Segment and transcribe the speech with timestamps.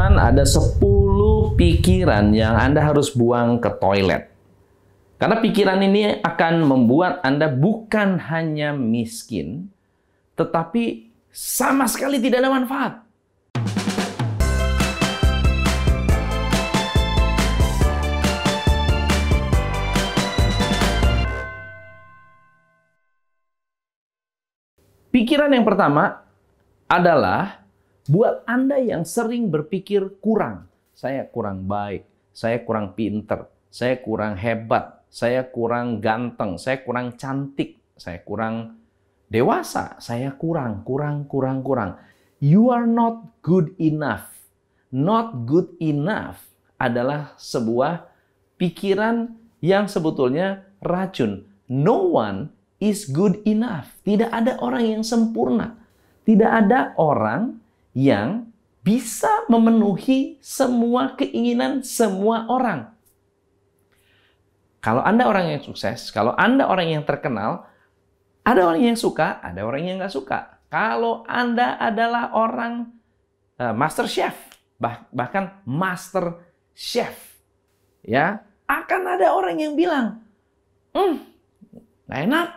[0.00, 4.32] teman-teman, ada 10 pikiran yang Anda harus buang ke toilet.
[5.20, 9.68] Karena pikiran ini akan membuat Anda bukan hanya miskin,
[10.40, 12.92] tetapi sama sekali tidak ada manfaat.
[25.12, 26.24] Pikiran yang pertama
[26.88, 27.59] adalah
[28.08, 30.70] buat Anda yang sering berpikir kurang.
[30.96, 37.80] Saya kurang baik, saya kurang pinter, saya kurang hebat, saya kurang ganteng, saya kurang cantik,
[37.96, 38.80] saya kurang
[39.30, 42.00] dewasa, saya kurang, kurang, kurang, kurang.
[42.40, 44.28] You are not good enough.
[44.90, 48.10] Not good enough adalah sebuah
[48.58, 51.46] pikiran yang sebetulnya racun.
[51.70, 52.50] No one
[52.82, 53.92] is good enough.
[54.02, 55.78] Tidak ada orang yang sempurna.
[56.24, 57.59] Tidak ada orang
[57.94, 62.96] yang bisa memenuhi semua keinginan semua orang.
[64.80, 67.68] Kalau Anda orang yang sukses, kalau Anda orang yang terkenal,
[68.40, 70.64] ada orang yang suka, ada orang yang nggak suka.
[70.72, 72.88] Kalau Anda adalah orang
[73.60, 74.32] uh, master chef,
[74.80, 76.40] bah bahkan master
[76.72, 77.36] chef,
[78.00, 80.24] ya akan ada orang yang bilang,
[80.96, 81.14] hmm,
[82.08, 82.48] nggak enak,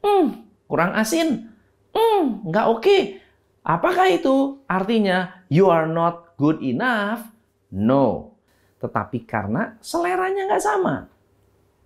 [0.00, 0.26] hmm,
[0.64, 1.52] kurang asin,
[1.92, 2.80] hmm, nggak oke.
[2.80, 3.21] Okay.
[3.62, 7.30] Apakah itu artinya you are not good enough?
[7.70, 8.34] No.
[8.82, 11.06] Tetapi karena seleranya nggak sama.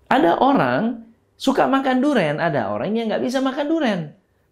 [0.09, 1.05] Ada orang
[1.37, 4.01] suka makan durian, ada orang yang nggak bisa makan durian.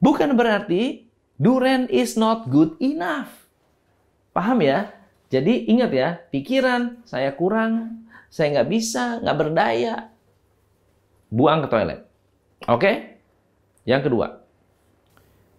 [0.04, 1.08] Bukan berarti
[1.40, 3.32] durian is not good enough.
[4.36, 4.92] Paham ya?
[5.32, 10.12] Jadi ingat ya, pikiran saya kurang, saya nggak bisa, nggak berdaya,
[11.32, 12.00] buang ke toilet.
[12.68, 12.92] Oke?
[13.88, 14.26] Yang kedua,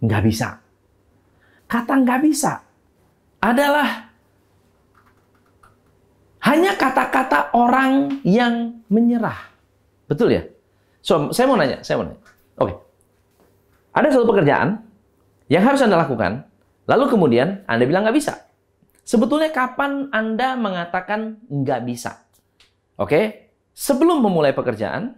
[0.05, 0.64] nggak bisa.
[1.65, 2.61] Kata nggak bisa
[3.41, 4.05] adalah
[6.45, 9.49] hanya kata-kata orang yang menyerah.
[10.05, 10.45] Betul ya?
[11.01, 12.21] So, saya mau nanya, saya mau nanya.
[12.61, 12.73] Oke.
[13.97, 14.85] Ada satu pekerjaan
[15.49, 16.45] yang harus Anda lakukan,
[16.85, 18.45] lalu kemudian Anda bilang nggak bisa.
[19.05, 22.25] Sebetulnya kapan Anda mengatakan nggak bisa?
[22.97, 25.17] Oke, sebelum memulai pekerjaan,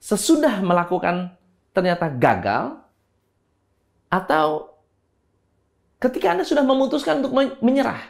[0.00, 1.36] sesudah melakukan
[1.72, 2.80] ternyata gagal,
[4.06, 4.75] atau
[6.00, 8.00] ketika Anda sudah memutuskan untuk menyerah.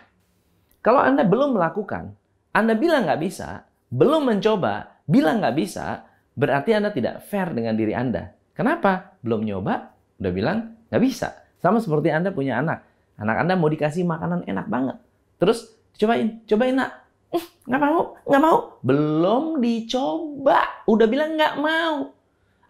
[0.82, 2.14] Kalau Anda belum melakukan,
[2.54, 6.06] Anda bilang nggak bisa, belum mencoba, bilang nggak bisa,
[6.38, 8.30] berarti Anda tidak fair dengan diri Anda.
[8.54, 9.18] Kenapa?
[9.22, 9.90] Belum nyoba,
[10.22, 10.58] udah bilang
[10.88, 11.34] nggak bisa.
[11.58, 12.86] Sama seperti Anda punya anak.
[13.18, 14.96] Anak Anda mau dikasih makanan enak banget.
[15.42, 17.02] Terus cobain, cobain nak.
[17.34, 18.58] Eh, nggak mau, nggak mau.
[18.86, 22.14] Belum dicoba, udah bilang nggak mau.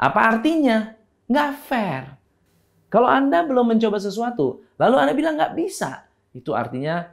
[0.01, 0.97] Apa artinya?
[1.29, 2.16] Nggak fair.
[2.87, 7.11] Kalau Anda belum mencoba sesuatu, lalu Anda bilang nggak bisa, itu artinya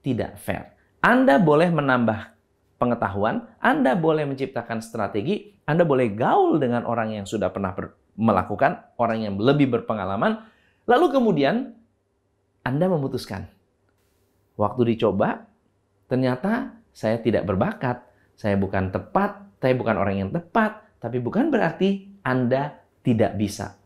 [0.00, 0.72] tidak fair.
[1.02, 2.32] Anda boleh menambah
[2.80, 7.74] pengetahuan, Anda boleh menciptakan strategi, Anda boleh gaul dengan orang yang sudah pernah
[8.18, 10.42] melakukan, orang yang lebih berpengalaman,
[10.88, 11.74] lalu kemudian
[12.66, 13.46] Anda memutuskan.
[14.58, 15.46] Waktu dicoba,
[16.06, 18.04] ternyata saya tidak berbakat,
[18.36, 23.81] saya bukan tepat, saya bukan orang yang tepat, tapi bukan berarti Anda tidak bisa.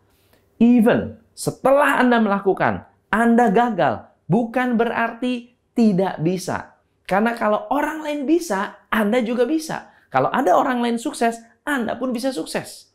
[0.56, 6.76] Even setelah Anda melakukan, Anda gagal, bukan berarti tidak bisa.
[7.06, 9.92] Karena kalau orang lain bisa, Anda juga bisa.
[10.10, 12.90] Kalau ada orang lain sukses, Anda pun bisa sukses.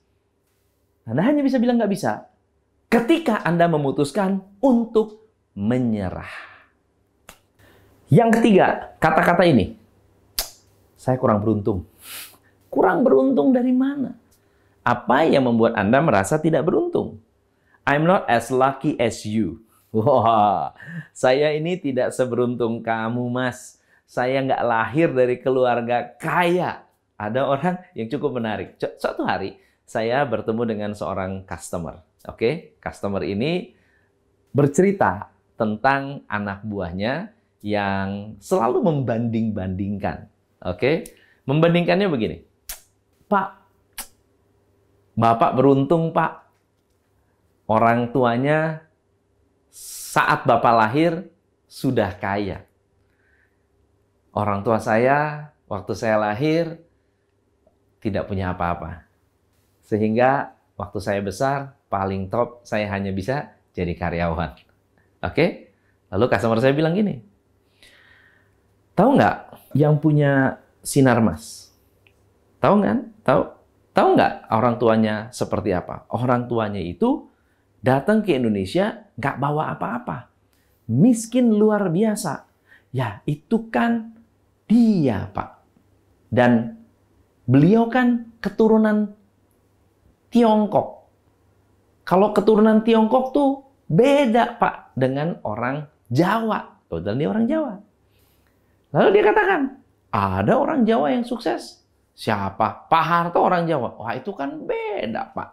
[1.06, 2.32] Anda hanya bisa bilang nggak bisa
[2.92, 6.52] ketika Anda memutuskan untuk menyerah.
[8.12, 9.80] Yang ketiga, kata-kata ini.
[11.00, 11.88] Saya kurang beruntung.
[12.68, 14.12] Kurang beruntung dari mana?
[14.84, 17.21] Apa yang membuat Anda merasa tidak beruntung?
[17.88, 19.66] I'm not as lucky as you.
[19.96, 20.72] Wah,
[21.12, 23.82] saya ini tidak seberuntung kamu, Mas.
[24.08, 26.84] Saya nggak lahir dari keluarga kaya.
[27.16, 28.80] Ada orang yang cukup menarik.
[28.98, 32.02] Suatu hari, saya bertemu dengan seorang customer.
[32.26, 32.54] Oke, okay?
[32.80, 33.76] customer ini
[34.52, 37.30] bercerita tentang anak buahnya
[37.62, 40.28] yang selalu membanding-bandingkan.
[40.66, 40.96] Oke, okay?
[41.46, 42.38] membandingkannya begini.
[43.30, 43.62] Pak,
[45.14, 46.41] Bapak beruntung, Pak.
[47.72, 48.84] Orang tuanya
[50.12, 51.32] saat Bapak lahir
[51.72, 52.68] sudah kaya.
[54.36, 56.84] Orang tua saya waktu saya lahir
[58.04, 59.08] tidak punya apa-apa.
[59.88, 64.52] Sehingga waktu saya besar, paling top saya hanya bisa jadi karyawan.
[65.24, 65.72] Oke?
[66.12, 67.24] Lalu customer saya bilang gini,
[69.00, 69.36] tahu nggak
[69.80, 71.72] yang punya sinar mas?
[72.60, 73.00] Tahu nggak?
[73.24, 73.42] Tahu?
[73.96, 76.04] Tahu nggak orang tuanya seperti apa?
[76.12, 77.31] Orang tuanya itu
[77.82, 80.32] datang ke Indonesia nggak bawa apa-apa.
[80.88, 82.46] Miskin luar biasa.
[82.94, 84.16] Ya, itu kan
[84.70, 85.50] dia, Pak.
[86.32, 86.80] Dan
[87.44, 89.12] beliau kan keturunan
[90.32, 91.12] Tiongkok.
[92.08, 93.50] Kalau keturunan Tiongkok tuh
[93.92, 96.88] beda, Pak, dengan orang Jawa.
[96.88, 97.74] Padahal dia orang Jawa.
[98.92, 99.62] Lalu dia katakan,
[100.12, 101.84] ada orang Jawa yang sukses.
[102.12, 102.92] Siapa?
[102.92, 103.96] Pak Harto orang Jawa.
[103.96, 105.50] Wah itu kan beda, Pak.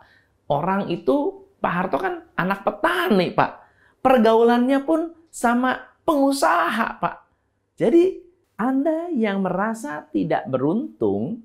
[0.51, 3.51] Orang itu, Pak Harto kan anak petani, Pak.
[3.99, 5.75] Pergaulannya pun sama
[6.07, 7.17] pengusaha, Pak.
[7.79, 8.19] Jadi
[8.59, 11.43] Anda yang merasa tidak beruntung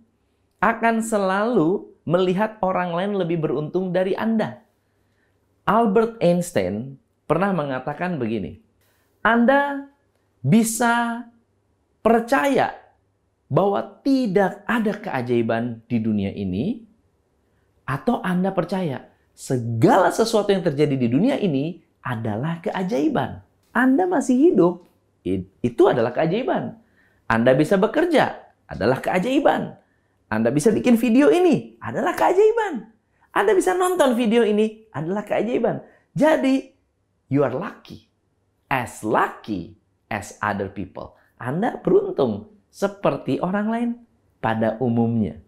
[0.64, 4.64] akan selalu melihat orang lain lebih beruntung dari Anda.
[5.64, 8.60] Albert Einstein pernah mengatakan begini,
[9.24, 9.88] Anda
[10.44, 11.24] bisa
[12.04, 12.76] percaya
[13.48, 16.84] bahwa tidak ada keajaiban di dunia ini,
[17.88, 23.42] atau Anda percaya segala sesuatu yang terjadi di dunia ini adalah keajaiban.
[23.74, 24.86] Anda masih hidup,
[25.26, 26.78] itu adalah keajaiban.
[27.26, 28.38] Anda bisa bekerja,
[28.70, 29.74] adalah keajaiban.
[30.30, 32.90] Anda bisa bikin video ini, adalah keajaiban.
[33.34, 35.82] Anda bisa nonton video ini, adalah keajaiban.
[36.14, 36.70] Jadi,
[37.34, 38.06] you are lucky.
[38.70, 39.78] As lucky
[40.10, 41.18] as other people.
[41.42, 43.90] Anda beruntung seperti orang lain
[44.38, 45.42] pada umumnya.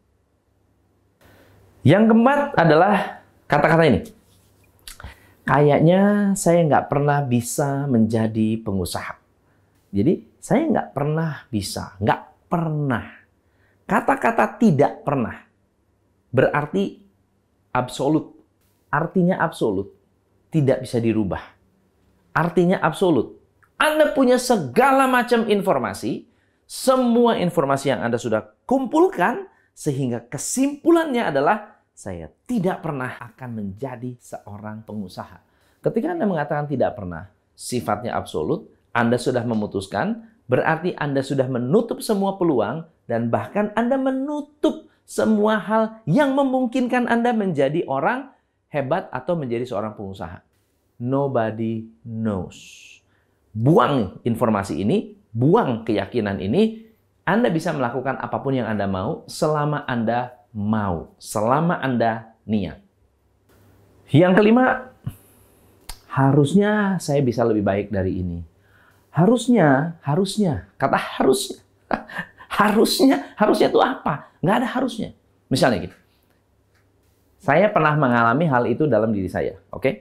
[1.86, 4.02] Yang keempat adalah kata-kata ini.
[5.46, 9.14] Kayaknya saya nggak pernah bisa menjadi pengusaha.
[9.94, 13.06] Jadi saya nggak pernah bisa, nggak pernah.
[13.86, 15.46] Kata-kata tidak pernah
[16.36, 17.00] berarti
[17.72, 18.36] absolut.
[18.92, 19.92] Artinya absolut,
[20.52, 21.44] tidak bisa dirubah.
[22.36, 23.36] Artinya absolut.
[23.76, 26.28] Anda punya segala macam informasi,
[26.64, 34.84] semua informasi yang Anda sudah kumpulkan, sehingga kesimpulannya adalah saya tidak pernah akan menjadi seorang
[34.84, 35.40] pengusaha.
[35.80, 42.40] Ketika Anda mengatakan tidak pernah, sifatnya absolut, anda sudah memutuskan, berarti Anda sudah menutup semua
[42.40, 48.32] peluang dan bahkan Anda menutup semua hal yang memungkinkan Anda menjadi orang
[48.72, 50.40] hebat atau menjadi seorang pengusaha.
[50.96, 52.88] Nobody knows.
[53.52, 56.88] Buang informasi ini, buang keyakinan ini,
[57.28, 62.80] Anda bisa melakukan apa pun yang Anda mau selama Anda mau, selama Anda niat.
[64.10, 64.96] Yang kelima,
[66.08, 68.56] harusnya saya bisa lebih baik dari ini
[69.16, 71.64] Harusnya, harusnya, kata harusnya.
[72.60, 74.28] harusnya, harusnya itu apa?
[74.44, 75.10] Nggak ada harusnya.
[75.48, 75.98] Misalnya gitu.
[77.40, 79.80] Saya pernah mengalami hal itu dalam diri saya, oke?
[79.80, 79.94] Okay?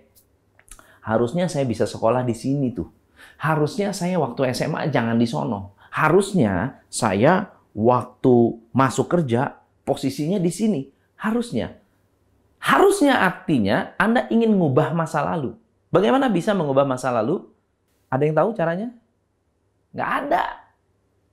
[1.07, 2.91] Harusnya saya bisa sekolah di sini tuh.
[3.39, 5.79] Harusnya saya waktu SMA jangan di sono.
[5.95, 8.35] Harusnya saya waktu
[8.75, 10.81] masuk kerja posisinya di sini.
[11.21, 11.77] Harusnya.
[12.59, 15.57] Harusnya artinya Anda ingin mengubah masa lalu.
[15.93, 17.45] Bagaimana bisa mengubah masa lalu?
[18.09, 18.89] Ada yang tahu caranya?
[19.93, 20.43] Nggak ada.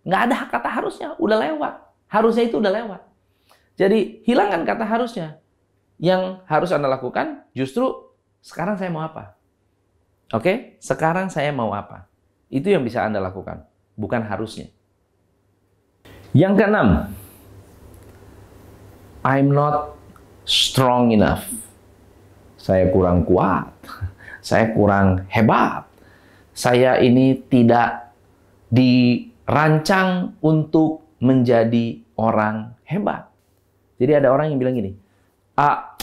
[0.03, 1.07] Nggak ada kata harusnya.
[1.17, 1.73] Udah lewat.
[2.11, 3.01] Harusnya itu udah lewat.
[3.79, 5.39] Jadi hilangkan kata harusnya.
[6.01, 8.11] Yang harus Anda lakukan justru
[8.41, 9.37] sekarang saya mau apa?
[10.33, 12.09] Oke, sekarang saya mau apa?
[12.51, 13.63] Itu yang bisa Anda lakukan,
[13.95, 14.67] bukan harusnya.
[16.31, 16.87] Yang keenam,
[19.21, 19.97] I'm not
[20.45, 21.45] strong enough.
[22.57, 23.69] Saya kurang kuat.
[24.47, 25.85] Saya kurang hebat.
[26.51, 28.13] Saya ini tidak
[28.73, 33.29] dirancang untuk menjadi orang hebat.
[34.01, 34.91] Jadi ada orang yang bilang gini,
[35.53, 35.93] ah,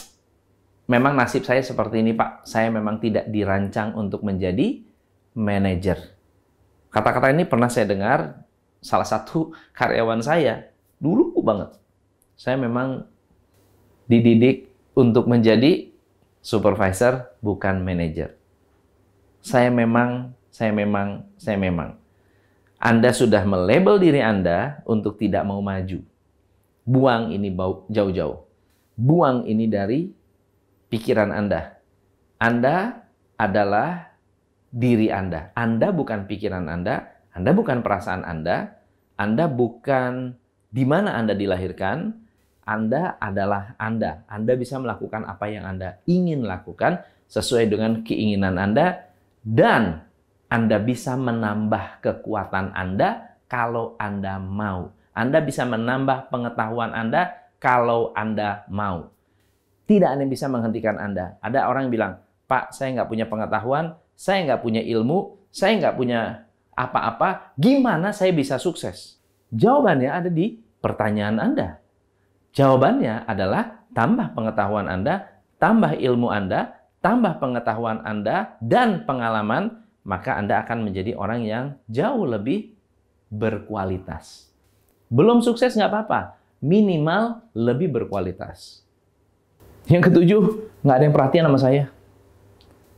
[0.86, 4.78] memang nasib saya seperti ini Pak, saya memang tidak dirancang untuk menjadi
[5.34, 5.98] manajer.
[6.94, 8.46] Kata-kata ini pernah saya dengar
[8.78, 10.70] salah satu karyawan saya
[11.02, 11.74] dulu banget.
[12.38, 13.02] Saya memang
[14.06, 15.90] dididik untuk menjadi
[16.38, 18.38] supervisor bukan manajer.
[19.42, 21.98] Saya memang, saya memang, saya memang.
[22.78, 25.98] Anda sudah melabel diri Anda untuk tidak mau maju.
[26.86, 27.50] Buang ini
[27.90, 28.46] jauh-jauh.
[28.94, 30.14] Buang ini dari
[30.94, 31.74] pikiran Anda.
[32.38, 33.02] Anda
[33.34, 34.14] adalah
[34.70, 35.50] diri Anda.
[35.58, 37.02] Anda bukan pikiran Anda,
[37.34, 38.78] Anda bukan perasaan Anda,
[39.18, 40.38] Anda bukan
[40.70, 42.27] di mana Anda dilahirkan,
[42.68, 44.28] Anda adalah Anda.
[44.28, 47.00] Anda bisa melakukan apa yang Anda ingin lakukan
[47.32, 49.08] sesuai dengan keinginan Anda
[49.40, 50.08] dan
[50.48, 54.96] anda bisa menambah kekuatan Anda kalau Anda mau.
[55.12, 59.12] Anda bisa menambah pengetahuan Anda kalau Anda mau.
[59.84, 61.36] Tidak ada yang bisa menghentikan Anda.
[61.44, 62.12] Ada orang yang bilang,
[62.48, 68.32] Pak, saya nggak punya pengetahuan, saya nggak punya ilmu, saya nggak punya apa-apa, gimana saya
[68.32, 69.20] bisa sukses?
[69.52, 71.76] Jawabannya ada di pertanyaan Anda.
[72.58, 75.30] Jawabannya adalah tambah pengetahuan Anda,
[75.62, 82.26] tambah ilmu Anda, tambah pengetahuan Anda, dan pengalaman maka Anda akan menjadi orang yang jauh
[82.26, 82.74] lebih
[83.30, 84.50] berkualitas.
[85.06, 88.82] Belum sukses nggak apa-apa, minimal lebih berkualitas.
[89.86, 90.42] Yang ketujuh,
[90.82, 91.84] nggak ada yang perhatian sama saya.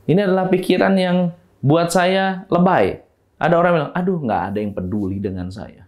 [0.09, 3.05] Ini adalah pikiran yang buat saya lebay.
[3.37, 5.85] Ada orang bilang, aduh nggak ada yang peduli dengan saya.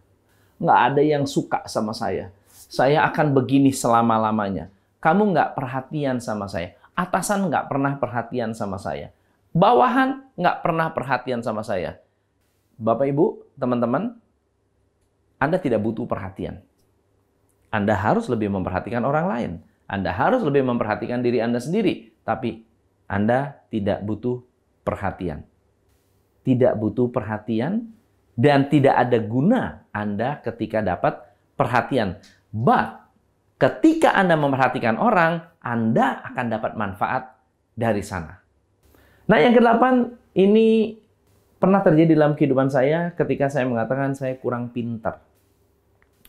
[0.61, 2.29] Nggak ada yang suka sama saya.
[2.73, 4.73] Saya akan begini selama-lamanya.
[4.97, 6.73] Kamu nggak perhatian sama saya.
[6.97, 9.13] Atasan nggak pernah perhatian sama saya.
[9.53, 12.01] Bawahan nggak pernah perhatian sama saya.
[12.81, 14.17] Bapak Ibu, teman-teman,
[15.37, 16.65] Anda tidak butuh perhatian.
[17.69, 19.51] Anda harus lebih memperhatikan orang lain.
[19.85, 22.09] Anda harus lebih memperhatikan diri Anda sendiri.
[22.25, 22.65] Tapi
[23.05, 24.41] Anda tidak butuh
[24.81, 25.45] perhatian.
[26.41, 27.93] Tidak butuh perhatian
[28.33, 31.21] dan tidak ada guna Anda ketika dapat
[31.53, 32.17] perhatian.
[32.53, 33.01] But
[33.57, 37.33] ketika Anda memperhatikan orang, Anda akan dapat manfaat
[37.73, 38.37] dari sana.
[39.25, 40.93] Nah, yang kedelapan ini
[41.57, 45.23] pernah terjadi dalam kehidupan saya ketika saya mengatakan saya kurang pintar.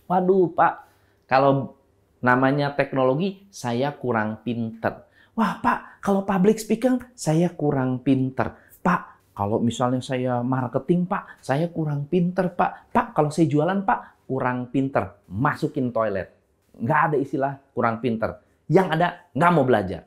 [0.08, 0.74] Waduh, Pak,
[1.28, 1.76] kalau
[2.24, 5.04] namanya teknologi, saya kurang pinter.
[5.34, 8.54] Wah, Pak, kalau public speaking, saya kurang pinter.
[8.80, 12.94] Pak, kalau misalnya saya marketing, Pak, saya kurang pinter, Pak.
[12.94, 15.20] Pak, kalau saya jualan, Pak, kurang pinter.
[15.28, 16.32] Masukin toilet.
[16.74, 18.40] Nggak ada istilah kurang pinter.
[18.66, 20.02] Yang ada, nggak mau belajar.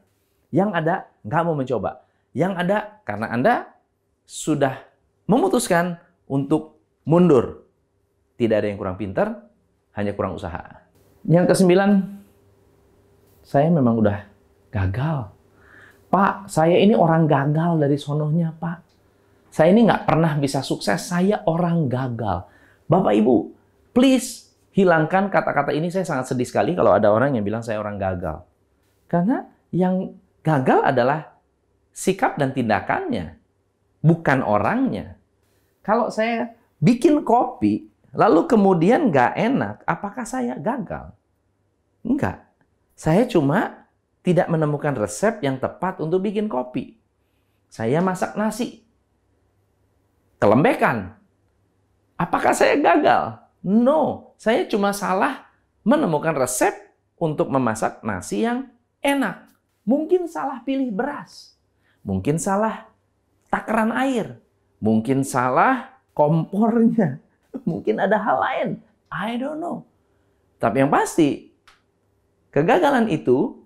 [0.50, 1.92] Yang ada, nggak mau mencoba.
[2.34, 3.54] Yang ada, karena Anda
[4.28, 4.76] sudah
[5.30, 5.98] memutuskan
[6.28, 7.64] untuk mundur.
[8.38, 9.32] Tidak ada yang kurang pinter,
[9.98, 10.84] hanya kurang usaha.
[11.26, 11.92] Yang kesembilan,
[13.42, 14.18] saya memang udah
[14.70, 15.32] gagal.
[16.08, 18.80] Pak, saya ini orang gagal dari sononya, Pak.
[19.52, 22.46] Saya ini nggak pernah bisa sukses, saya orang gagal.
[22.88, 23.57] Bapak Ibu,
[23.98, 25.90] please hilangkan kata-kata ini.
[25.90, 28.46] Saya sangat sedih sekali kalau ada orang yang bilang saya orang gagal.
[29.10, 30.14] Karena yang
[30.46, 31.34] gagal adalah
[31.90, 33.42] sikap dan tindakannya,
[34.06, 35.18] bukan orangnya.
[35.82, 41.10] Kalau saya bikin kopi, lalu kemudian nggak enak, apakah saya gagal?
[42.06, 42.46] Enggak.
[42.94, 43.90] Saya cuma
[44.22, 47.02] tidak menemukan resep yang tepat untuk bikin kopi.
[47.74, 48.86] Saya masak nasi.
[50.38, 51.18] Kelembekan.
[52.18, 53.47] Apakah saya gagal?
[53.68, 55.44] No, saya cuma salah
[55.84, 56.72] menemukan resep
[57.20, 58.72] untuk memasak nasi yang
[59.04, 59.52] enak.
[59.84, 61.60] Mungkin salah pilih beras.
[62.08, 62.88] Mungkin salah
[63.52, 64.40] takaran air.
[64.80, 67.20] Mungkin salah kompornya.
[67.70, 68.70] Mungkin ada hal lain.
[69.12, 69.84] I don't know.
[70.64, 71.48] Tapi yang pasti,
[72.58, 73.60] Kegagalan itu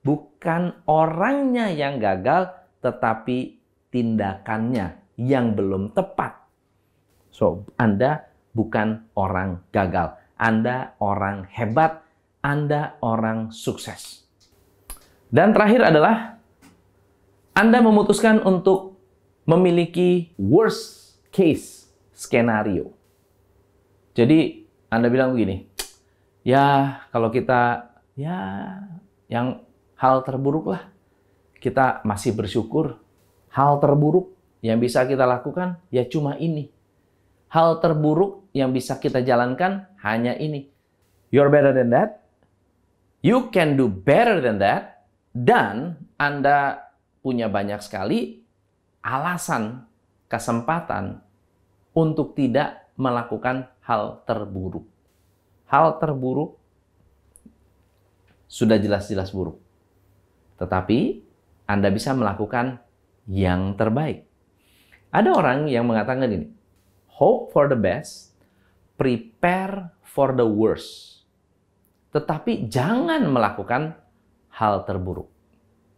[0.00, 2.48] bukan orangnya yang gagal,
[2.80, 3.60] tetapi
[3.92, 6.38] tindakannya yang belum tepat.
[7.28, 8.27] So, Anda
[8.58, 10.18] bukan orang gagal.
[10.34, 12.02] Anda orang hebat,
[12.42, 14.26] Anda orang sukses.
[15.30, 16.42] Dan terakhir adalah
[17.54, 18.98] Anda memutuskan untuk
[19.46, 22.90] memiliki worst case skenario.
[24.18, 25.70] Jadi Anda bilang begini,
[26.42, 28.38] ya kalau kita ya
[29.30, 29.62] yang
[29.98, 30.82] hal terburuk lah.
[31.58, 33.02] Kita masih bersyukur.
[33.50, 36.70] Hal terburuk yang bisa kita lakukan ya cuma ini.
[37.48, 40.68] Hal terburuk yang bisa kita jalankan hanya ini.
[41.32, 42.24] You're better than that.
[43.24, 45.08] You can do better than that.
[45.32, 46.88] Dan Anda
[47.20, 48.40] punya banyak sekali
[49.04, 49.88] alasan,
[50.28, 51.20] kesempatan
[51.96, 54.84] untuk tidak melakukan hal terburuk.
[55.68, 56.56] Hal terburuk
[58.48, 59.60] sudah jelas-jelas buruk.
[60.58, 61.22] Tetapi
[61.68, 62.80] Anda bisa melakukan
[63.28, 64.24] yang terbaik.
[65.12, 66.48] Ada orang yang mengatakan ini,
[67.18, 68.38] hope for the best,
[68.94, 71.22] prepare for the worst.
[72.14, 73.98] Tetapi jangan melakukan
[74.54, 75.28] hal terburuk.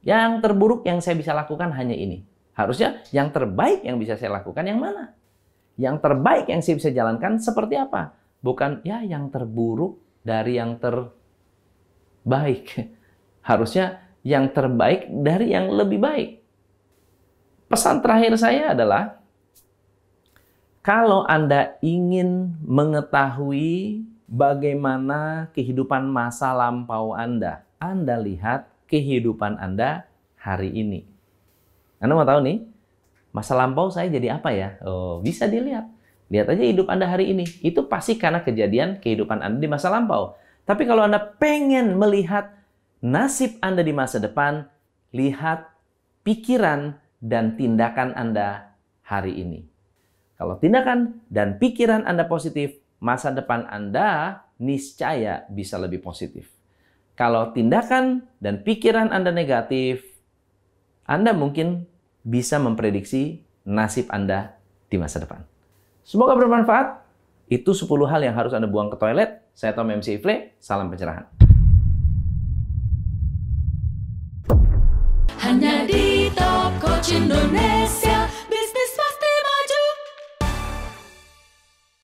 [0.01, 2.25] Yang terburuk yang saya bisa lakukan hanya ini.
[2.57, 5.13] Harusnya yang terbaik yang bisa saya lakukan yang mana?
[5.81, 8.17] Yang terbaik yang saya bisa jalankan seperti apa?
[8.41, 11.09] Bukan ya yang terburuk dari yang ter
[12.25, 12.67] baik.
[13.51, 16.31] Harusnya yang terbaik dari yang lebih baik.
[17.71, 19.20] Pesan terakhir saya adalah,
[20.81, 30.09] kalau Anda ingin mengetahui bagaimana kehidupan masa lampau Anda, Anda lihat kehidupan Anda
[30.41, 31.05] hari ini.
[32.01, 32.65] Anda mau tahu nih,
[33.29, 34.81] masa lampau saya jadi apa ya?
[34.81, 35.85] Oh, bisa dilihat.
[36.33, 37.45] Lihat aja hidup Anda hari ini.
[37.61, 40.33] Itu pasti karena kejadian kehidupan Anda di masa lampau.
[40.65, 42.57] Tapi kalau Anda pengen melihat
[43.05, 44.65] nasib Anda di masa depan,
[45.13, 45.69] lihat
[46.25, 48.73] pikiran dan tindakan Anda
[49.05, 49.70] hari ini.
[50.41, 56.49] Kalau tindakan dan pikiran Anda positif, masa depan Anda niscaya bisa lebih positif.
[57.13, 60.01] Kalau tindakan dan pikiran Anda negatif,
[61.05, 61.85] Anda mungkin
[62.25, 64.57] bisa memprediksi nasib Anda
[64.89, 65.45] di masa depan.
[66.09, 67.05] Semoga bermanfaat.
[67.53, 69.45] Itu 10 hal yang harus Anda buang ke toilet.
[69.53, 71.29] Saya Tom MC Ifle, salam pencerahan.
[75.37, 76.81] Hanya di Top
[77.13, 78.20] Indonesia.